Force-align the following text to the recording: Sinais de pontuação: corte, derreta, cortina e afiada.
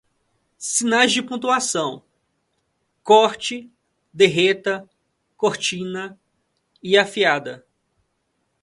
Sinais 0.57 1.11
de 1.13 1.21
pontuação: 1.21 2.01
corte, 3.03 3.71
derreta, 4.11 4.89
cortina 5.37 6.19
e 6.81 6.97
afiada. 6.97 7.63